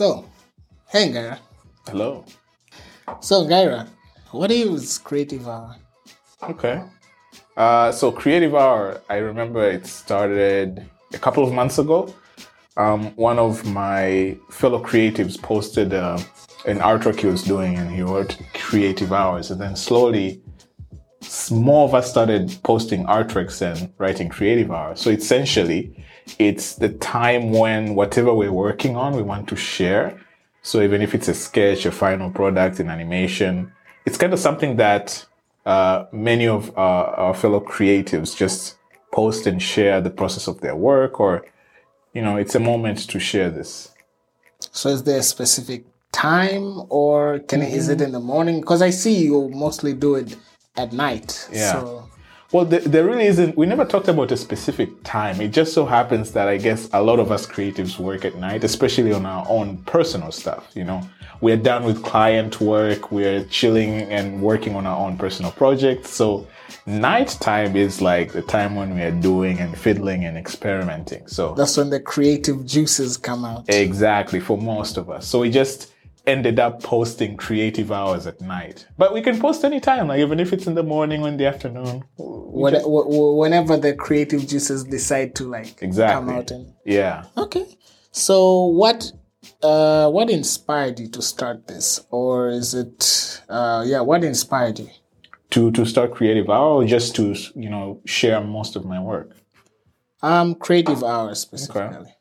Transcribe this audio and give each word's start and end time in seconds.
So, 0.00 0.24
hey 0.88 1.12
Gaira. 1.12 1.38
Hello. 1.86 2.24
So 3.20 3.44
Gaira, 3.44 3.86
what 4.30 4.50
is 4.50 4.96
Creative 4.96 5.46
Hour? 5.46 5.76
Okay. 6.42 6.82
Uh, 7.54 7.92
so 7.92 8.10
Creative 8.10 8.54
Hour, 8.54 9.02
I 9.10 9.16
remember 9.16 9.62
it 9.62 9.86
started 9.86 10.88
a 11.12 11.18
couple 11.18 11.44
of 11.44 11.52
months 11.52 11.76
ago. 11.76 12.14
Um, 12.78 13.14
one 13.16 13.38
of 13.38 13.66
my 13.66 14.38
fellow 14.48 14.82
creatives 14.82 15.36
posted 15.38 15.92
uh, 15.92 16.18
an 16.66 16.78
artwork 16.78 17.20
he 17.20 17.26
was 17.26 17.42
doing, 17.42 17.76
and 17.76 17.90
he 17.90 18.00
wrote 18.00 18.38
Creative 18.54 19.12
Hours, 19.12 19.50
and 19.50 19.60
then 19.60 19.76
slowly 19.76 20.40
more 21.50 21.84
of 21.84 21.94
us 21.94 22.10
started 22.10 22.58
posting 22.64 23.04
artworks 23.06 23.62
and 23.62 23.92
writing 23.98 24.28
creative 24.28 24.70
hours. 24.70 25.00
So 25.00 25.10
essentially, 25.10 25.94
it's 26.38 26.74
the 26.74 26.88
time 26.88 27.52
when 27.52 27.94
whatever 27.94 28.34
we're 28.34 28.52
working 28.52 28.96
on, 28.96 29.14
we 29.14 29.22
want 29.22 29.48
to 29.48 29.56
share. 29.56 30.18
So 30.62 30.82
even 30.82 31.02
if 31.02 31.14
it's 31.14 31.28
a 31.28 31.34
sketch, 31.34 31.86
a 31.86 31.92
final 31.92 32.30
product, 32.30 32.80
an 32.80 32.90
animation, 32.90 33.72
it's 34.06 34.18
kind 34.18 34.32
of 34.32 34.40
something 34.40 34.76
that 34.76 35.24
uh, 35.66 36.06
many 36.12 36.46
of 36.48 36.76
our, 36.76 37.06
our 37.14 37.34
fellow 37.34 37.60
creatives 37.60 38.36
just 38.36 38.76
post 39.12 39.46
and 39.46 39.62
share 39.62 40.00
the 40.00 40.10
process 40.10 40.48
of 40.48 40.60
their 40.60 40.76
work, 40.76 41.20
or 41.20 41.44
you 42.12 42.22
know, 42.22 42.36
it's 42.36 42.54
a 42.54 42.60
moment 42.60 42.98
to 43.08 43.20
share 43.20 43.50
this. 43.50 43.92
So 44.58 44.88
is 44.88 45.04
there 45.04 45.20
a 45.20 45.22
specific 45.22 45.84
time, 46.12 46.82
or 46.88 47.38
can 47.40 47.62
it, 47.62 47.72
is 47.72 47.88
it 47.88 48.00
in 48.00 48.12
the 48.12 48.20
morning? 48.20 48.60
Because 48.60 48.82
I 48.82 48.90
see 48.90 49.24
you 49.24 49.48
mostly 49.48 49.94
do 49.94 50.16
it 50.16 50.36
at 50.76 50.92
night. 50.92 51.48
Yeah. 51.52 51.72
So 51.72 52.08
Well, 52.52 52.64
there, 52.64 52.80
there 52.80 53.04
really 53.04 53.26
isn't. 53.26 53.56
We 53.56 53.66
never 53.66 53.84
talked 53.84 54.08
about 54.08 54.32
a 54.32 54.36
specific 54.36 54.88
time. 55.04 55.40
It 55.40 55.52
just 55.52 55.72
so 55.72 55.86
happens 55.86 56.32
that 56.32 56.48
I 56.48 56.56
guess 56.56 56.88
a 56.92 57.00
lot 57.02 57.20
of 57.20 57.30
us 57.30 57.46
creatives 57.46 57.98
work 57.98 58.24
at 58.24 58.36
night, 58.36 58.64
especially 58.64 59.12
on 59.12 59.24
our 59.24 59.46
own 59.48 59.78
personal 59.84 60.32
stuff. 60.32 60.68
You 60.74 60.84
know, 60.84 61.00
we're 61.40 61.56
done 61.56 61.84
with 61.84 62.02
client 62.02 62.60
work, 62.60 63.12
we're 63.12 63.44
chilling 63.44 64.02
and 64.10 64.42
working 64.42 64.74
on 64.74 64.84
our 64.86 64.98
own 64.98 65.16
personal 65.16 65.52
projects. 65.52 66.10
So, 66.10 66.46
nighttime 66.86 67.76
is 67.76 68.00
like 68.02 68.32
the 68.32 68.42
time 68.42 68.74
when 68.74 68.94
we 68.96 69.02
are 69.02 69.12
doing 69.12 69.58
and 69.60 69.76
fiddling 69.78 70.24
and 70.24 70.36
experimenting. 70.36 71.26
So, 71.28 71.54
that's 71.54 71.76
when 71.76 71.90
the 71.90 72.00
creative 72.00 72.66
juices 72.66 73.16
come 73.16 73.44
out. 73.44 73.68
Exactly, 73.68 74.40
for 74.40 74.58
most 74.58 74.96
of 74.96 75.08
us. 75.08 75.26
So 75.26 75.38
we 75.40 75.50
just 75.50 75.92
ended 76.30 76.58
up 76.60 76.82
posting 76.82 77.36
creative 77.36 77.90
hours 77.90 78.26
at 78.26 78.40
night. 78.40 78.86
But 78.96 79.12
we 79.12 79.20
can 79.20 79.38
post 79.40 79.64
anytime, 79.64 80.08
like 80.08 80.20
even 80.20 80.38
if 80.40 80.52
it's 80.52 80.66
in 80.66 80.74
the 80.74 80.82
morning 80.82 81.22
or 81.22 81.28
in 81.28 81.36
the 81.36 81.46
afternoon. 81.46 82.04
What, 82.16 82.72
just- 82.74 82.84
wh- 82.86 83.08
wh- 83.14 83.36
whenever 83.36 83.76
the 83.76 83.94
creative 83.94 84.46
juices 84.46 84.84
decide 84.84 85.34
to 85.36 85.44
like 85.48 85.82
exactly. 85.82 86.14
come 86.14 86.28
out 86.38 86.50
and 86.50 86.72
yeah. 86.84 87.24
okay. 87.36 87.66
So 88.12 88.64
what 88.66 89.12
uh 89.62 90.10
what 90.10 90.30
inspired 90.30 90.98
you 91.00 91.08
to 91.08 91.22
start 91.22 91.66
this, 91.66 92.00
or 92.10 92.48
is 92.48 92.74
it 92.74 93.42
uh 93.48 93.82
yeah 93.86 94.00
what 94.00 94.24
inspired 94.24 94.78
you? 94.78 94.88
To 95.50 95.70
to 95.72 95.84
start 95.84 96.12
creative 96.12 96.48
hour 96.48 96.82
or 96.82 96.84
just 96.84 97.14
to 97.16 97.34
you 97.54 97.70
know 97.70 98.00
share 98.06 98.40
most 98.40 98.76
of 98.76 98.84
my 98.84 99.00
work. 99.00 99.36
Um, 100.22 100.54
creative 100.54 101.02
hours 101.02 101.40
specifically. 101.40 102.12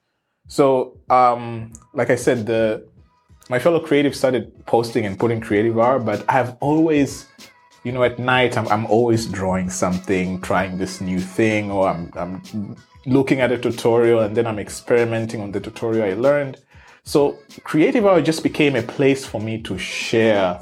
So 0.48 0.98
um 1.10 1.73
like 1.94 2.10
I 2.10 2.16
said, 2.16 2.46
the 2.46 2.88
my 3.50 3.59
fellow 3.59 3.83
creatives 3.86 4.16
started 4.16 4.66
posting 4.66 5.05
and 5.05 5.19
putting 5.19 5.42
creative 5.42 5.78
hour, 5.78 6.00
but 6.00 6.23
I've 6.30 6.55
always 6.59 7.25
you 7.83 7.92
know, 7.92 8.03
at 8.03 8.19
night 8.19 8.58
I'm, 8.58 8.67
I'm 8.67 8.86
always 8.88 9.25
drawing 9.25 9.69
something, 9.69 10.42
trying 10.42 10.78
this 10.78 11.02
new 11.02 11.19
thing, 11.19 11.72
or 11.72 11.88
I'm, 11.88 12.11
I'm 12.16 12.75
looking 13.05 13.39
at 13.39 13.52
a 13.52 13.58
tutorial 13.58 14.22
and 14.22 14.36
then 14.36 14.45
I'm 14.45 14.59
experimenting 14.59 15.42
on 15.42 15.52
the 15.52 15.59
tutorial 15.59 16.03
I 16.03 16.14
learned. 16.14 16.58
So 17.03 17.39
Creative 17.64 18.05
Hour 18.05 18.22
just 18.22 18.44
became 18.44 18.75
a 18.75 18.83
place 18.83 19.25
for 19.25 19.39
me 19.39 19.61
to 19.64 19.77
share 19.77 20.61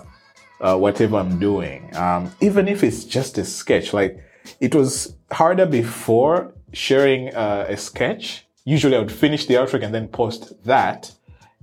uh, 0.61 0.77
whatever 0.77 1.17
I'm 1.17 1.39
doing, 1.39 1.95
um, 1.95 2.31
even 2.39 2.67
if 2.67 2.83
it's 2.83 3.03
just 3.03 3.37
a 3.37 3.45
sketch. 3.45 3.93
Like 3.93 4.23
it 4.59 4.73
was 4.73 5.15
harder 5.31 5.65
before 5.65 6.53
sharing 6.73 7.33
uh, 7.35 7.65
a 7.67 7.77
sketch. 7.77 8.45
Usually 8.63 8.95
I 8.95 8.99
would 8.99 9.11
finish 9.11 9.45
the 9.45 9.55
artwork 9.55 9.83
and 9.83 9.93
then 9.93 10.07
post 10.07 10.63
that. 10.63 11.11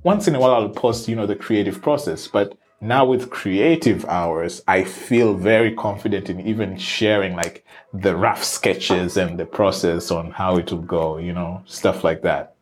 Once 0.05 0.29
in 0.29 0.35
a 0.35 0.39
while 0.39 0.55
I'll 0.55 0.69
post, 0.69 1.09
you 1.09 1.17
know, 1.17 1.27
the 1.27 1.35
creative 1.35 1.81
process, 1.81 2.29
but 2.29 2.57
now 2.81 3.07
with 3.07 3.31
creative 3.31 4.05
hours, 4.05 4.63
I 4.69 4.85
feel 4.85 5.33
very 5.35 5.75
confident 5.75 6.29
in 6.29 6.41
even 6.41 6.77
sharing 6.77 7.35
like 7.35 7.65
the 7.95 8.15
rough 8.15 8.45
sketches 8.45 9.17
and 9.17 9.41
the 9.41 9.47
process 9.47 10.11
on 10.11 10.31
how 10.31 10.59
it 10.59 10.71
will 10.71 10.83
go, 10.83 11.17
you 11.17 11.33
know, 11.33 11.63
stuff 11.65 12.05
like 12.05 12.21
that. 12.21 12.55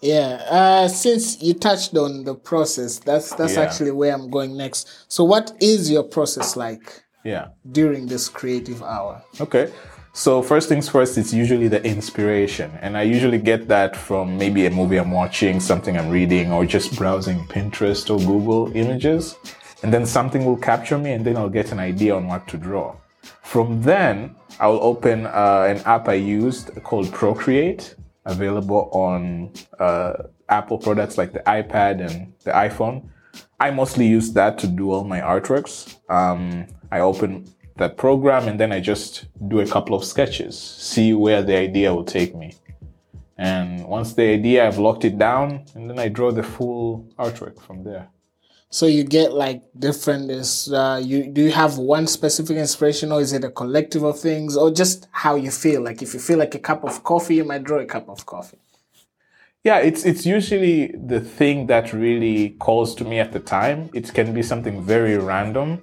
Yeah. 0.00 0.42
Uh, 0.48 0.88
since 0.88 1.42
you 1.42 1.52
touched 1.52 1.94
on 1.96 2.24
the 2.24 2.34
process, 2.34 2.98
that's 2.98 3.34
that's 3.34 3.56
Yeah. 3.56 3.62
actually 3.62 3.90
where 3.90 4.14
I'm 4.14 4.30
going 4.30 4.56
next. 4.56 4.88
So, 5.08 5.24
what 5.24 5.52
is 5.60 5.90
your 5.90 6.02
process 6.04 6.56
like 6.56 7.04
Yeah. 7.22 7.48
during 7.70 8.06
this 8.06 8.28
creative 8.30 8.82
hour? 8.82 9.22
Okay. 9.40 9.70
So 10.16 10.42
first 10.42 10.68
things 10.68 10.88
first, 10.88 11.18
it's 11.18 11.34
usually 11.34 11.66
the 11.66 11.84
inspiration. 11.84 12.70
And 12.80 12.96
I 12.96 13.02
usually 13.02 13.38
get 13.38 13.66
that 13.66 13.96
from 13.96 14.38
maybe 14.38 14.64
a 14.64 14.70
movie 14.70 14.96
I'm 14.96 15.10
watching, 15.10 15.58
something 15.58 15.98
I'm 15.98 16.08
reading, 16.08 16.52
or 16.52 16.64
just 16.64 16.96
browsing 16.96 17.44
Pinterest 17.48 18.08
or 18.08 18.24
Google 18.24 18.70
images. 18.76 19.36
And 19.82 19.92
then 19.92 20.06
something 20.06 20.44
will 20.44 20.56
capture 20.56 20.98
me 20.98 21.14
and 21.14 21.24
then 21.24 21.36
I'll 21.36 21.48
get 21.48 21.72
an 21.72 21.80
idea 21.80 22.14
on 22.14 22.28
what 22.28 22.46
to 22.46 22.56
draw. 22.56 22.94
From 23.42 23.82
then, 23.82 24.36
I'll 24.60 24.78
open 24.80 25.26
uh, 25.26 25.66
an 25.68 25.78
app 25.84 26.08
I 26.08 26.14
used 26.14 26.70
called 26.84 27.12
Procreate, 27.12 27.96
available 28.24 28.90
on 28.92 29.52
uh, 29.80 30.12
Apple 30.48 30.78
products 30.78 31.18
like 31.18 31.32
the 31.32 31.40
iPad 31.40 32.00
and 32.08 32.32
the 32.44 32.52
iPhone. 32.52 33.08
I 33.58 33.72
mostly 33.72 34.06
use 34.06 34.32
that 34.34 34.58
to 34.58 34.68
do 34.68 34.92
all 34.92 35.02
my 35.02 35.20
artworks. 35.20 35.96
Um, 36.08 36.68
I 36.92 37.00
open 37.00 37.52
that 37.76 37.96
program 37.96 38.48
and 38.48 38.58
then 38.58 38.72
I 38.72 38.80
just 38.80 39.26
do 39.48 39.60
a 39.60 39.66
couple 39.66 39.96
of 39.96 40.04
sketches, 40.04 40.58
see 40.58 41.12
where 41.12 41.42
the 41.42 41.56
idea 41.56 41.94
will 41.94 42.04
take 42.04 42.34
me. 42.34 42.54
And 43.36 43.84
once 43.86 44.14
the 44.14 44.22
idea, 44.28 44.66
I've 44.66 44.78
locked 44.78 45.04
it 45.04 45.18
down, 45.18 45.64
and 45.74 45.90
then 45.90 45.98
I 45.98 46.08
draw 46.08 46.30
the 46.30 46.44
full 46.44 47.08
artwork 47.18 47.60
from 47.60 47.82
there. 47.82 48.08
So 48.70 48.86
you 48.86 49.04
get 49.04 49.32
like 49.32 49.62
different 49.78 50.32
is 50.32 50.72
uh 50.72 51.00
you 51.00 51.28
do 51.28 51.42
you 51.42 51.52
have 51.52 51.78
one 51.78 52.08
specific 52.08 52.56
inspiration 52.56 53.12
or 53.12 53.20
is 53.20 53.32
it 53.32 53.44
a 53.44 53.50
collective 53.50 54.02
of 54.02 54.18
things 54.18 54.56
or 54.56 54.72
just 54.72 55.06
how 55.12 55.36
you 55.36 55.52
feel? 55.52 55.80
Like 55.80 56.02
if 56.02 56.12
you 56.12 56.18
feel 56.18 56.38
like 56.38 56.56
a 56.56 56.58
cup 56.58 56.82
of 56.82 57.04
coffee, 57.04 57.36
you 57.36 57.44
might 57.44 57.62
draw 57.62 57.78
a 57.78 57.86
cup 57.86 58.08
of 58.08 58.26
coffee. 58.26 58.58
Yeah, 59.62 59.78
it's 59.78 60.04
it's 60.04 60.26
usually 60.26 60.88
the 60.88 61.20
thing 61.20 61.68
that 61.68 61.92
really 61.92 62.50
calls 62.58 62.96
to 62.96 63.04
me 63.04 63.20
at 63.20 63.30
the 63.30 63.38
time. 63.38 63.90
It 63.94 64.12
can 64.12 64.34
be 64.34 64.42
something 64.42 64.82
very 64.82 65.16
random. 65.18 65.80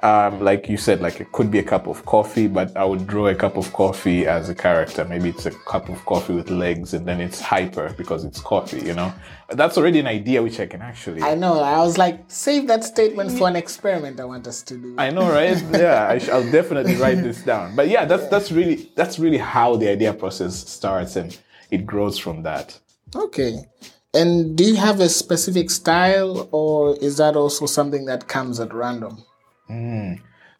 Um, 0.00 0.40
like 0.40 0.68
you 0.68 0.76
said, 0.76 1.00
like 1.00 1.20
it 1.20 1.32
could 1.32 1.50
be 1.50 1.58
a 1.58 1.62
cup 1.62 1.86
of 1.86 2.04
coffee, 2.04 2.48
but 2.48 2.76
I 2.76 2.84
would 2.84 3.06
draw 3.06 3.28
a 3.28 3.34
cup 3.34 3.56
of 3.56 3.72
coffee 3.72 4.26
as 4.26 4.48
a 4.48 4.54
character. 4.54 5.04
Maybe 5.04 5.28
it's 5.28 5.46
a 5.46 5.50
cup 5.50 5.88
of 5.88 6.04
coffee 6.04 6.34
with 6.34 6.50
legs, 6.50 6.94
and 6.94 7.06
then 7.06 7.20
it's 7.20 7.40
hyper 7.40 7.92
because 7.96 8.24
it's 8.24 8.40
coffee. 8.40 8.80
You 8.80 8.94
know, 8.94 9.12
that's 9.50 9.78
already 9.78 10.00
an 10.00 10.06
idea 10.06 10.42
which 10.42 10.60
I 10.60 10.66
can 10.66 10.82
actually. 10.82 11.22
I 11.22 11.34
know. 11.34 11.60
I 11.60 11.78
was 11.78 11.98
like, 11.98 12.24
save 12.28 12.66
that 12.68 12.84
statement 12.84 13.32
for 13.38 13.48
an 13.48 13.56
experiment 13.56 14.20
I 14.20 14.24
want 14.24 14.46
us 14.46 14.62
to 14.62 14.76
do. 14.76 14.94
I 14.98 15.10
know, 15.10 15.30
right? 15.30 15.62
Yeah, 15.72 16.08
I 16.08 16.18
sh- 16.18 16.28
I'll 16.28 16.50
definitely 16.50 16.96
write 16.96 17.22
this 17.22 17.42
down. 17.42 17.76
But 17.76 17.88
yeah, 17.88 18.04
that's 18.04 18.26
that's 18.28 18.52
really 18.52 18.90
that's 18.96 19.18
really 19.18 19.38
how 19.38 19.76
the 19.76 19.88
idea 19.88 20.12
process 20.12 20.68
starts, 20.68 21.16
and 21.16 21.38
it 21.70 21.86
grows 21.86 22.18
from 22.18 22.42
that. 22.42 22.78
Okay. 23.14 23.66
And 24.14 24.56
do 24.56 24.64
you 24.64 24.76
have 24.76 25.00
a 25.00 25.08
specific 25.08 25.70
style 25.70 26.48
or 26.52 26.96
is 26.98 27.16
that 27.16 27.34
also 27.34 27.64
something 27.64 28.04
that 28.06 28.28
comes 28.28 28.60
at 28.60 28.74
random? 28.74 29.24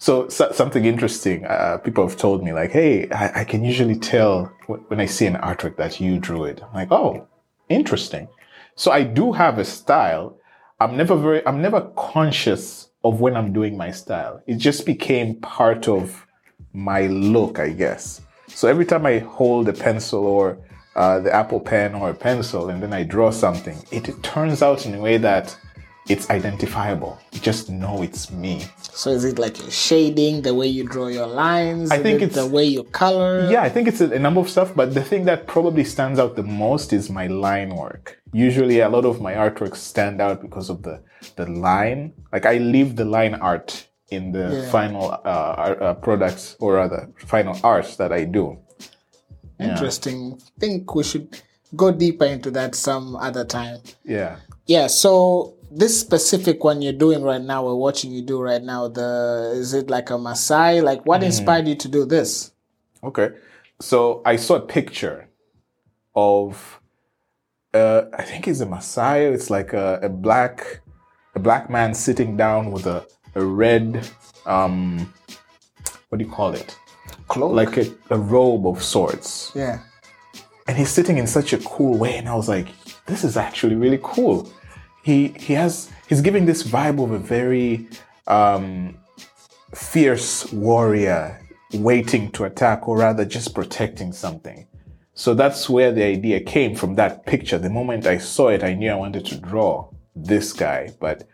So, 0.03 0.29
so 0.29 0.51
something 0.51 0.85
interesting. 0.85 1.47
Uh, 1.47 1.79
people 1.79 2.07
have 2.09 2.17
told 2.17 2.43
me 2.43 2.53
like, 2.53 2.73
"Hey, 2.73 3.09
I, 3.11 3.43
I 3.43 3.45
can 3.45 3.63
usually 3.63 3.97
tell 3.97 4.47
wh- 4.67 4.83
when 4.91 4.99
I 4.99 5.07
see 5.07 5.27
an 5.27 5.37
artwork 5.37 5.77
that 5.77 6.01
you 6.01 6.19
drew 6.19 6.43
it." 6.45 6.61
I'm 6.61 6.75
like, 6.75 6.91
"Oh, 6.91 7.29
interesting." 7.69 8.27
So 8.75 8.91
I 8.91 9.05
do 9.05 9.31
have 9.31 9.59
a 9.59 9.65
style. 9.65 10.39
I'm 10.81 10.97
never 10.97 11.15
very. 11.15 11.47
I'm 11.47 11.63
never 11.63 11.83
conscious 11.97 12.89
of 13.05 13.21
when 13.21 13.37
I'm 13.37 13.53
doing 13.53 13.77
my 13.77 13.93
style. 13.93 14.43
It 14.49 14.57
just 14.57 14.85
became 14.87 15.37
part 15.37 15.87
of 15.87 16.27
my 16.73 17.07
look, 17.07 17.61
I 17.61 17.71
guess. 17.71 18.21
So 18.49 18.67
every 18.67 18.87
time 18.87 19.07
I 19.07 19.21
hold 19.21 19.69
a 19.69 19.73
pencil 19.73 20.27
or 20.27 20.59
uh, 20.97 21.21
the 21.21 21.33
Apple 21.33 21.61
Pen 21.61 21.95
or 21.95 22.11
a 22.11 22.15
pencil, 22.15 22.71
and 22.71 22.83
then 22.83 22.93
I 22.93 23.05
draw 23.05 23.31
something, 23.31 23.79
it, 23.93 24.09
it 24.09 24.23
turns 24.23 24.63
out 24.63 24.85
in 24.85 24.95
a 24.95 25.01
way 25.01 25.17
that 25.19 25.57
it's 26.09 26.29
identifiable. 26.31 27.19
You 27.33 27.41
just 27.41 27.71
know 27.71 28.03
it's 28.03 28.31
me. 28.31 28.65
So 28.83 29.11
is 29.11 29.25
it 29.25 29.39
like 29.39 29.57
shading, 29.71 30.43
the 30.43 30.55
way 30.55 30.67
you 30.67 30.85
draw 30.87 31.07
your 31.09 31.27
lines? 31.27 31.91
I 31.91 31.99
think 31.99 32.21
it 32.23 32.31
it's- 32.31 32.45
the 32.45 32.47
way 32.53 32.65
you 32.65 32.85
color. 32.85 33.49
Yeah, 33.51 33.63
I 33.63 33.69
think 33.69 33.89
it's 33.89 34.01
a, 34.01 34.11
a 34.11 34.19
number 34.19 34.41
of 34.41 34.49
stuff, 34.51 34.75
but 34.75 34.95
the 34.95 35.03
thing 35.05 35.25
that 35.27 35.47
probably 35.47 35.85
stands 35.85 36.19
out 36.19 36.35
the 36.37 36.43
most 36.43 36.93
is 36.93 37.09
my 37.09 37.27
line 37.29 37.75
work. 37.77 38.19
Usually, 38.33 38.81
a 38.81 38.89
lot 38.89 39.05
of 39.05 39.21
my 39.21 39.35
artworks 39.35 39.77
stand 39.77 40.21
out 40.21 40.41
because 40.43 40.69
of 40.71 40.83
the 40.83 41.03
the 41.37 41.47
line. 41.47 42.13
Like 42.33 42.47
I 42.47 42.59
leave 42.59 42.97
the 42.97 43.05
line 43.05 43.35
art 43.35 43.87
in 44.11 44.33
the 44.33 44.47
Yeah. 44.65 44.71
final 44.71 45.13
uh, 45.13 45.29
uh, 45.29 45.95
products 45.95 46.57
or 46.61 46.75
rather 46.75 47.09
final 47.27 47.57
arts 47.63 47.97
that 47.97 48.13
I 48.13 48.25
do. 48.25 48.59
Interesting. 49.61 50.41
think 50.59 50.95
we 50.95 51.05
should 51.05 51.41
go 51.77 51.93
deeper 51.93 52.25
into 52.25 52.51
that 52.51 52.75
some 52.75 53.15
other 53.17 53.45
time. 53.45 53.79
Yeah. 54.05 54.37
Yeah, 54.67 54.87
so 54.89 55.55
this 55.75 55.99
specific 55.99 56.63
one 56.65 56.83
you're 56.83 56.93
doing 56.93 57.23
right 57.23 57.41
now, 57.41 57.65
we're 57.65 57.75
watching 57.75 58.13
you 58.13 58.23
do 58.23 58.41
right 58.41 58.63
now, 58.63 58.89
the 58.89 59.53
is 59.55 59.73
it 59.75 59.89
like 59.91 60.11
a 60.11 60.15
Maasai? 60.15 60.83
Like 60.83 61.05
what 61.07 61.23
inspired 61.23 61.67
you 61.69 61.75
to 61.77 61.89
do 61.89 62.05
this? 62.05 62.53
Okay. 63.03 63.31
So 63.81 64.23
I 64.25 64.37
saw 64.37 64.57
a 64.57 64.61
picture 64.61 65.29
of 66.15 66.81
uh 67.75 68.03
I 68.13 68.23
think 68.23 68.47
it's 68.49 68.61
a 68.61 68.67
Maasai. 68.67 69.33
It's 69.33 69.51
like 69.51 69.73
a, 69.73 69.99
a 70.03 70.09
black 70.09 70.81
a 71.35 71.41
black 71.41 71.71
man 71.71 71.95
sitting 71.95 72.37
down 72.37 72.71
with 72.71 72.87
a, 72.87 73.07
a 73.35 73.43
red 73.45 74.09
um 74.47 75.13
what 76.09 76.19
do 76.19 76.25
you 76.25 76.31
call 76.31 76.53
it? 76.55 76.77
Cloak? 77.29 77.53
Like 77.53 77.77
a, 77.79 77.87
a 78.11 78.19
robe 78.19 78.67
of 78.67 78.83
sorts. 78.83 79.53
yeah. 79.55 79.79
and 80.69 80.77
he's 80.77 80.91
sitting 80.91 81.17
in 81.19 81.27
such 81.27 81.53
a 81.55 81.59
cool 81.59 81.97
way 81.99 82.17
and 82.19 82.29
i 82.29 82.35
was 82.35 82.49
like 82.49 82.69
this 83.07 83.25
is 83.25 83.37
actually 83.37 83.75
really 83.75 83.99
cool 84.03 84.49
he 85.03 85.29
he 85.39 85.55
has 85.55 85.91
he's 86.09 86.21
giving 86.21 86.47
this 86.47 86.63
vibe 86.63 87.03
of 87.03 87.11
a 87.11 87.19
very 87.19 87.89
um 88.27 88.99
fierce 89.75 90.53
warrior 90.53 91.41
waiting 91.75 92.31
to 92.33 92.45
attack 92.45 92.87
or 92.87 92.99
rather 92.99 93.25
just 93.25 93.55
protecting 93.55 94.13
something. 94.13 94.67
So 95.15 95.35
that's 95.35 95.69
where 95.69 95.93
the 95.93 96.05
idea 96.05 96.41
came 96.41 96.75
from 96.75 96.95
that 96.97 97.27
picture. 97.27 97.59
The 97.59 97.71
moment 97.71 98.07
i 98.07 98.19
saw 98.19 98.49
it 98.49 98.63
i 98.63 98.75
knew 98.75 98.91
i 98.91 98.95
wanted 98.95 99.27
to 99.27 99.37
draw 99.39 99.89
this 100.15 100.53
guy. 100.53 100.91
But 101.01 101.27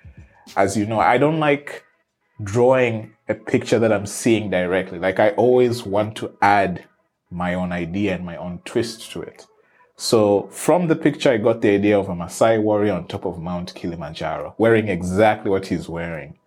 as 0.56 0.76
you 0.76 0.86
know 0.86 1.00
i 1.00 1.18
don't 1.18 1.40
like 1.40 1.84
drawing 2.42 3.12
a 3.28 3.34
picture 3.34 3.78
that 3.78 3.92
i'm 3.92 4.06
seeing 4.06 4.50
directly. 4.50 4.98
Like 4.98 5.18
i 5.18 5.30
always 5.30 5.84
want 5.84 6.16
to 6.16 6.36
add 6.40 6.84
my 7.30 7.54
own 7.54 7.72
idea 7.72 8.14
and 8.14 8.24
my 8.24 8.36
own 8.36 8.60
twist 8.64 9.10
to 9.12 9.20
it. 9.22 9.46
So 10.00 10.48
from 10.52 10.86
the 10.86 10.94
picture, 10.94 11.32
I 11.32 11.38
got 11.38 11.60
the 11.60 11.70
idea 11.70 11.98
of 11.98 12.08
a 12.08 12.14
Maasai 12.14 12.62
warrior 12.62 12.92
on 12.92 13.08
top 13.08 13.26
of 13.26 13.42
Mount 13.42 13.74
Kilimanjaro, 13.74 14.54
wearing 14.56 14.86
exactly 14.86 15.50
what 15.50 15.66
he's 15.66 15.88
wearing. 15.88 16.38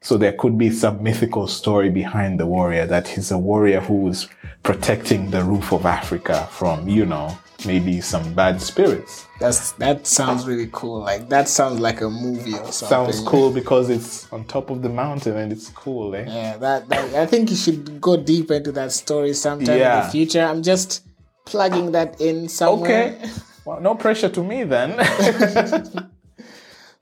So 0.00 0.16
there 0.16 0.32
could 0.32 0.56
be 0.56 0.70
some 0.70 1.02
mythical 1.02 1.48
story 1.48 1.90
behind 1.90 2.38
the 2.38 2.46
warrior 2.46 2.86
that 2.86 3.08
he's 3.08 3.32
a 3.32 3.36
warrior 3.36 3.80
who's 3.80 4.28
protecting 4.62 5.28
the 5.28 5.42
roof 5.42 5.72
of 5.72 5.86
Africa 5.86 6.46
from, 6.52 6.88
you 6.88 7.04
know, 7.04 7.36
maybe 7.66 8.00
some 8.00 8.32
bad 8.32 8.62
spirits. 8.62 9.26
That's 9.40 9.72
that 9.72 10.06
sounds 10.06 10.46
really 10.46 10.68
cool. 10.72 11.00
Like 11.00 11.28
that 11.30 11.48
sounds 11.48 11.80
like 11.80 12.02
a 12.02 12.08
movie 12.08 12.54
or 12.54 12.70
something. 12.70 13.12
Sounds 13.12 13.20
cool 13.28 13.50
because 13.50 13.90
it's 13.90 14.32
on 14.32 14.44
top 14.44 14.70
of 14.70 14.82
the 14.82 14.88
mountain 14.88 15.36
and 15.36 15.50
it's 15.50 15.68
cool, 15.70 16.14
eh? 16.14 16.26
Yeah, 16.28 16.56
that, 16.58 16.88
that 16.88 17.14
I 17.16 17.26
think 17.26 17.50
you 17.50 17.56
should 17.56 18.00
go 18.00 18.16
deep 18.16 18.52
into 18.52 18.70
that 18.72 18.92
story 18.92 19.32
sometime 19.34 19.80
in 19.80 20.04
the 20.04 20.08
future. 20.10 20.42
I'm 20.42 20.62
just 20.62 21.02
plugging 21.50 21.92
that 21.92 22.20
in 22.20 22.48
somewhere. 22.48 23.16
Okay. 23.18 23.30
Well, 23.64 23.80
no 23.80 23.94
pressure 23.94 24.28
to 24.30 24.42
me 24.42 24.64
then. 24.64 24.90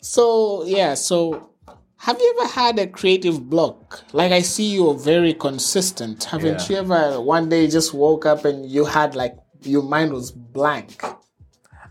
So 0.01 0.65
yeah, 0.65 0.95
so 0.95 1.51
have 1.97 2.19
you 2.21 2.35
ever 2.39 2.49
had 2.53 2.79
a 2.79 2.87
creative 2.87 3.51
block? 3.51 4.05
Like 4.13 4.33
I 4.33 4.43
see 4.43 4.71
you 4.75 4.89
are 4.91 4.95
very 4.95 5.35
consistent. 5.35 6.25
Haven't 6.25 6.61
Yeah. 6.63 6.69
you 6.69 6.77
ever 6.77 7.21
one 7.21 7.49
day 7.49 7.67
just 7.67 7.93
woke 7.93 8.25
up 8.25 8.45
and 8.45 8.65
you 8.71 8.85
had 8.85 9.15
like 9.17 9.37
your 9.63 9.83
mind 9.83 10.13
was 10.13 10.31
blank? 10.31 11.03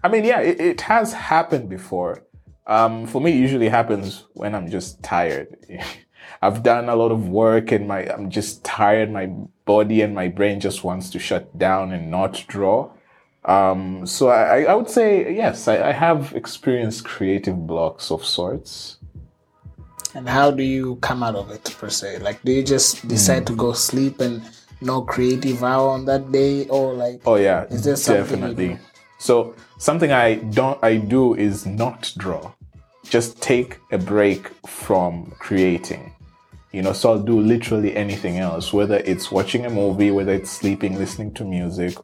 I 0.03 0.07
mean, 0.07 0.23
yeah, 0.23 0.39
it, 0.39 0.59
it 0.61 0.81
has 0.81 1.11
happened 1.13 1.69
before. 1.69 2.23
Um, 2.65 3.07
for 3.07 3.19
me, 3.21 3.31
it 3.31 3.37
usually 3.37 3.69
happens 3.69 4.23
when 4.33 4.55
I'm 4.55 4.69
just 4.69 5.03
tired. 5.03 5.47
I've 6.41 6.63
done 6.63 6.89
a 6.89 6.95
lot 6.95 7.11
of 7.11 7.29
work 7.29 7.71
and 7.71 7.87
my 7.87 8.05
I'm 8.11 8.29
just 8.29 8.63
tired. 8.63 9.11
My 9.11 9.27
body 9.65 10.01
and 10.01 10.13
my 10.13 10.27
brain 10.27 10.59
just 10.59 10.83
wants 10.83 11.09
to 11.11 11.19
shut 11.19 11.57
down 11.57 11.91
and 11.91 12.11
not 12.11 12.45
draw. 12.47 12.91
Um, 13.45 14.05
so 14.05 14.27
I, 14.27 14.63
I 14.63 14.75
would 14.75 14.89
say 14.89 15.33
yes, 15.33 15.67
I, 15.67 15.89
I 15.89 15.91
have 15.93 16.33
experienced 16.35 17.05
creative 17.05 17.65
blocks 17.65 18.11
of 18.11 18.25
sorts. 18.25 18.97
And 20.13 20.27
how 20.27 20.51
do 20.51 20.63
you 20.63 20.95
come 20.97 21.21
out 21.23 21.35
of 21.35 21.51
it 21.51 21.75
per 21.79 21.89
se? 21.89 22.19
Like 22.19 22.41
do 22.43 22.51
you 22.51 22.63
just 22.63 23.07
decide 23.07 23.47
to 23.47 23.55
go 23.55 23.73
sleep 23.73 24.19
and 24.19 24.41
no 24.81 25.01
creative 25.01 25.63
hour 25.63 25.89
on 25.89 26.05
that 26.05 26.31
day 26.31 26.67
or 26.67 26.93
like 26.93 27.21
Oh 27.25 27.35
yeah, 27.35 27.63
Is 27.65 27.83
there 27.83 27.95
something 27.95 28.41
definitely. 28.41 28.79
So 29.19 29.55
something 29.79 30.11
I 30.11 30.35
don't 30.35 30.81
I 30.83 30.97
do 30.97 31.33
is 31.33 31.65
not 31.65 32.13
draw. 32.17 32.53
Just 33.05 33.41
take 33.41 33.79
a 33.91 33.97
break 33.97 34.49
from 34.65 35.33
creating. 35.39 36.13
You 36.71 36.81
know, 36.81 36.93
so 36.93 37.11
I'll 37.11 37.19
do 37.19 37.39
literally 37.39 37.95
anything 37.95 38.37
else, 38.37 38.73
whether 38.73 38.97
it's 38.97 39.31
watching 39.31 39.65
a 39.65 39.69
movie, 39.69 40.11
whether 40.11 40.33
it's 40.33 40.51
sleeping, 40.51 40.97
listening 40.97 41.33
to 41.35 41.45
music, 41.45 41.97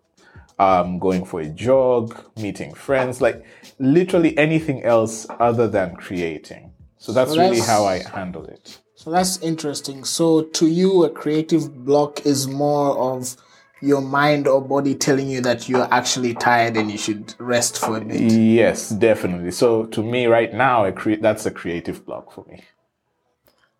um, 0.58 1.00
going 1.00 1.26
for 1.26 1.42
a 1.42 1.48
jog, 1.48 2.16
meeting 2.38 2.74
friends, 2.74 3.22
like 3.22 3.46
literally 3.80 4.38
anything 4.38 4.84
else 4.84 5.28
other 5.40 5.68
than 5.68 5.96
creating. 5.96 6.72
So 6.98 7.12
that's 7.12 7.32
So 7.32 7.40
really 7.40 7.60
how 7.60 7.86
I 7.86 8.04
handle 8.04 8.46
it. 8.46 8.80
So 8.96 9.12
that's 9.12 9.38
interesting. 9.42 10.06
So 10.06 10.44
to 10.44 10.68
you, 10.68 11.04
a 11.04 11.10
creative 11.10 11.84
block 11.84 12.26
is 12.26 12.48
more 12.48 12.98
of 12.98 13.36
your 13.82 14.00
mind 14.02 14.48
or 14.48 14.62
body 14.62 14.96
telling 14.96 15.30
you 15.30 15.42
that 15.42 15.68
you're 15.68 15.94
actually 15.94 16.34
tired 16.36 16.78
and 16.78 16.90
you 16.90 16.98
should 16.98 17.36
rest 17.38 17.78
for 17.78 17.98
a 17.98 18.02
bit. 18.02 18.22
Yes, 18.22 18.90
definitely. 18.90 19.52
So 19.52 19.86
to 19.88 20.02
me, 20.02 20.28
right 20.28 20.54
now, 20.54 20.86
a 20.86 20.94
cre- 20.94 21.20
that's 21.20 21.46
a 21.46 21.52
creative 21.52 22.06
block 22.06 22.32
for 22.32 22.46
me. 22.46 22.64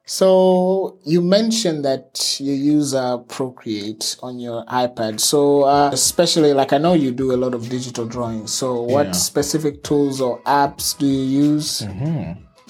So 0.06 1.00
you 1.06 1.22
mentioned 1.22 1.86
that 1.86 2.38
you 2.40 2.54
use 2.54 2.94
uh, 2.94 3.20
Procreate 3.20 4.18
on 4.22 4.38
your 4.38 4.66
iPad. 4.66 5.20
So 5.22 5.64
uh, 5.64 5.92
especially 5.94 6.54
like 6.54 6.74
I 6.74 6.78
know 6.78 6.94
you 6.94 7.12
do 7.12 7.34
a 7.34 7.38
lot 7.38 7.54
of 7.54 7.70
digital 7.70 8.06
drawing. 8.06 8.48
So 8.48 8.82
what 8.82 9.08
Yeah. 9.08 9.12
specific 9.14 9.84
tools 9.84 10.20
or 10.20 10.42
apps 10.42 10.98
do 10.98 11.06
you 11.06 11.24
use? 11.54 11.86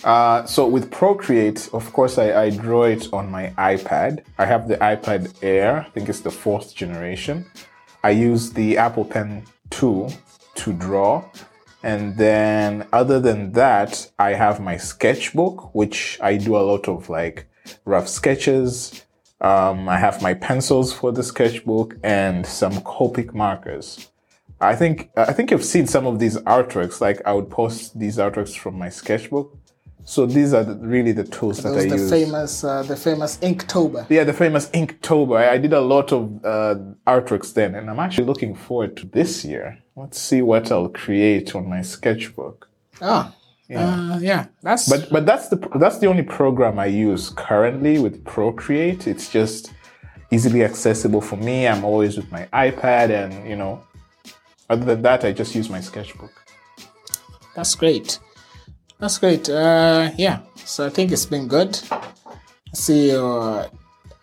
Uh, 0.03 0.45
so 0.45 0.67
with 0.67 0.91
Procreate, 0.91 1.69
of 1.73 1.91
course, 1.93 2.17
I, 2.17 2.43
I 2.43 2.49
draw 2.51 2.83
it 2.83 3.07
on 3.13 3.31
my 3.31 3.53
iPad. 3.57 4.23
I 4.37 4.45
have 4.45 4.67
the 4.67 4.77
iPad 4.77 5.33
Air. 5.41 5.85
I 5.87 5.89
think 5.91 6.09
it's 6.09 6.19
the 6.19 6.31
fourth 6.31 6.75
generation. 6.75 7.45
I 8.03 8.09
use 8.11 8.51
the 8.51 8.77
Apple 8.77 9.05
Pen 9.05 9.43
2 9.71 10.07
to 10.55 10.73
draw. 10.73 11.23
And 11.83 12.17
then 12.17 12.87
other 12.93 13.19
than 13.19 13.51
that, 13.51 14.09
I 14.17 14.33
have 14.33 14.61
my 14.61 14.77
sketchbook, 14.77 15.75
which 15.75 16.17
I 16.21 16.37
do 16.37 16.55
a 16.55 16.63
lot 16.63 16.87
of 16.87 17.09
like 17.09 17.47
rough 17.85 18.07
sketches. 18.07 19.03
Um, 19.41 19.89
I 19.89 19.97
have 19.97 20.21
my 20.21 20.33
pencils 20.33 20.93
for 20.93 21.11
the 21.11 21.23
sketchbook 21.23 21.97
and 22.01 22.45
some 22.45 22.73
Copic 22.73 23.33
markers. 23.33 24.09
I 24.61 24.75
think 24.75 25.09
I 25.17 25.33
think 25.33 25.51
you've 25.51 25.65
seen 25.65 25.87
some 25.87 26.07
of 26.07 26.19
these 26.19 26.37
artworks. 26.37 27.01
Like 27.01 27.21
I 27.25 27.33
would 27.33 27.49
post 27.49 27.99
these 27.99 28.17
artworks 28.17 28.57
from 28.57 28.77
my 28.77 28.87
sketchbook. 28.87 29.57
So 30.05 30.25
these 30.25 30.53
are 30.53 30.63
the, 30.63 30.75
really 30.75 31.11
the 31.11 31.23
tools 31.23 31.59
that 31.63 31.73
I 31.73 31.81
use. 31.81 31.83
Those 31.83 31.91
I 31.91 31.95
the 31.95 32.01
use. 32.01 32.11
famous 32.11 32.63
uh, 32.63 32.83
the 32.83 32.95
famous 32.95 33.37
Inktober. 33.37 34.09
yeah, 34.09 34.23
the 34.23 34.33
famous 34.33 34.69
Inktober. 34.69 35.37
I, 35.37 35.53
I 35.53 35.57
did 35.57 35.73
a 35.73 35.81
lot 35.81 36.13
of 36.13 36.45
uh, 36.45 36.75
artworks 37.05 37.53
then, 37.53 37.75
and 37.75 37.89
I'm 37.89 37.99
actually 37.99 38.25
looking 38.25 38.55
forward 38.55 38.95
to 38.97 39.05
this 39.07 39.43
year. 39.43 39.82
Let's 39.95 40.19
see 40.19 40.41
what 40.41 40.71
I'll 40.71 40.89
create 40.89 41.55
on 41.55 41.69
my 41.69 41.81
sketchbook. 41.81 42.67
Ah. 43.01 43.33
Yeah. 43.69 44.13
Uh, 44.15 44.19
yeah. 44.19 44.45
That's 44.61 44.89
But 44.89 45.09
but 45.09 45.25
that's 45.25 45.47
the 45.49 45.57
that's 45.79 45.99
the 45.99 46.07
only 46.07 46.23
program 46.23 46.77
I 46.79 46.87
use 46.87 47.29
currently 47.29 47.97
with 47.99 48.23
Procreate. 48.25 49.07
It's 49.07 49.29
just 49.29 49.71
easily 50.31 50.63
accessible 50.63 51.21
for 51.21 51.37
me. 51.37 51.67
I'm 51.67 51.83
always 51.85 52.17
with 52.17 52.29
my 52.31 52.47
iPad, 52.53 53.09
and 53.09 53.47
you 53.47 53.55
know, 53.55 53.81
other 54.69 54.83
than 54.85 55.01
that, 55.03 55.23
I 55.23 55.31
just 55.31 55.55
use 55.55 55.69
my 55.69 55.79
sketchbook. 55.79 56.31
That's 57.55 57.73
great. 57.75 58.19
That's 58.99 59.17
great. 59.17 59.47
Uh, 59.49 60.11
yeah. 60.17 60.39
So 60.65 60.85
I 60.85 60.89
think 60.89 61.11
it's 61.11 61.25
been 61.25 61.47
good. 61.47 61.79
I 61.91 62.01
see 62.73 63.11
your 63.11 63.67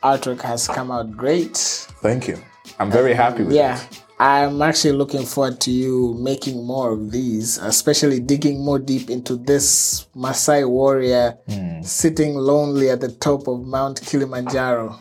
artwork 0.03 0.43
has 0.43 0.67
come 0.69 0.91
out 0.91 1.17
great. 1.17 1.57
Thank 2.03 2.29
you. 2.29 2.39
I'm 2.79 2.91
very 2.91 3.15
happy 3.15 3.43
with 3.45 3.55
Yeah. 3.55 3.81
it. 3.81 4.03
I'm 4.21 4.61
actually 4.61 4.93
looking 4.93 5.25
forward 5.25 5.63
to 5.63 5.71
you 5.71 6.15
making 6.21 6.67
more 6.67 6.93
of 6.93 7.11
these, 7.11 7.57
especially 7.57 8.21
digging 8.21 8.63
more 8.63 8.79
deep 8.79 9.09
into 9.09 9.35
this 9.35 10.09
Maasai 10.15 10.69
warrior 10.69 11.39
sitting 11.83 12.35
lonely 12.35 12.91
at 12.91 13.01
the 13.01 13.11
top 13.11 13.49
of 13.49 13.65
Mount 13.65 14.03
Kilimanjaro. 14.03 15.01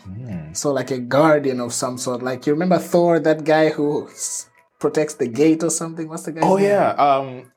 So, 0.54 0.72
like 0.72 0.90
a 0.90 0.98
guardian 0.98 1.60
of 1.60 1.74
some 1.74 1.98
sort. 1.98 2.22
Like, 2.22 2.46
you 2.46 2.54
remember 2.54 2.78
Thor, 2.78 3.20
that 3.20 3.44
guy 3.44 3.68
who 3.68 4.08
protects 4.78 5.14
the 5.14 5.28
gate 5.28 5.62
or 5.62 5.70
something? 5.70 6.08
What's 6.08 6.22
the 6.22 6.32
guy? 6.32 6.40
Oh 6.42 6.56
yeah. 6.56 6.92
Um, 6.92 7.52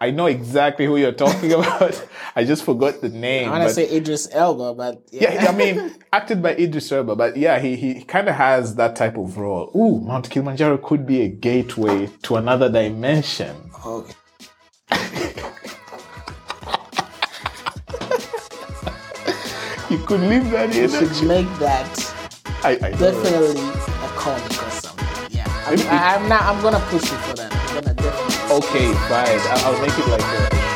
I 0.00 0.10
know 0.12 0.26
exactly 0.26 0.86
who 0.86 0.96
you're 0.96 1.12
talking 1.12 1.52
about. 1.58 2.06
I 2.36 2.44
just 2.44 2.64
forgot 2.64 3.00
the 3.00 3.08
name. 3.08 3.48
I 3.48 3.58
want 3.58 3.68
to 3.68 3.74
say 3.74 3.90
Idris 3.96 4.28
Elba, 4.32 4.74
but 4.74 5.02
yeah, 5.10 5.46
I 5.48 5.52
mean, 5.52 5.94
acted 6.12 6.40
by 6.42 6.54
Idris 6.54 6.92
Elba, 6.92 7.16
but 7.16 7.36
yeah, 7.36 7.58
he 7.58 7.74
he 7.76 8.04
kind 8.04 8.28
of 8.28 8.36
has 8.36 8.76
that 8.76 8.94
type 8.94 9.16
of 9.16 9.36
role. 9.38 9.70
Ooh, 9.74 10.00
Mount 10.00 10.30
Kilimanjaro 10.30 10.78
could 10.78 11.04
be 11.06 11.22
a 11.22 11.28
gateway 11.28 12.08
to 12.22 12.36
another 12.36 12.70
dimension. 12.70 13.56
Oh, 13.84 14.06
You 19.90 19.96
could 20.04 20.20
leave 20.20 20.50
that 20.50 20.76
in. 20.76 20.90
should 20.90 21.26
make 21.26 21.48
that 21.58 21.88
I, 22.62 22.72
I 22.72 22.90
definitely 22.90 23.58
a 23.62 24.08
comic 24.16 24.50
or 24.50 24.70
something. 24.70 25.06
Yeah, 25.30 25.46
I'm, 25.66 25.80
I, 25.88 26.14
I'm 26.14 26.28
not. 26.28 26.42
I'm 26.42 26.60
gonna 26.60 26.80
push 26.90 27.10
you 27.10 27.16
for 27.18 27.36
Okay, 28.50 28.92
fine. 29.08 29.40
I- 29.52 29.62
I'll 29.66 29.80
make 29.80 29.98
it 29.98 30.08
like 30.08 30.22
short. 30.22 30.67